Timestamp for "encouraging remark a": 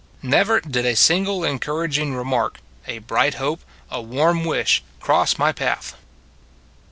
1.43-2.97